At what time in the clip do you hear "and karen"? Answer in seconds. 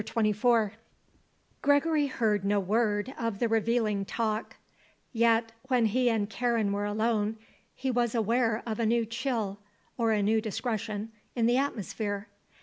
6.09-6.71